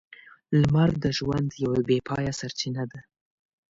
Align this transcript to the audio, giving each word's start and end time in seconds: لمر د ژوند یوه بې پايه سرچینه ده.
لمر 0.59 0.89
د 1.03 1.05
ژوند 1.17 1.47
یوه 1.63 1.79
بې 1.87 1.97
پايه 2.07 2.31
سرچینه 2.39 2.83
ده. 2.91 2.99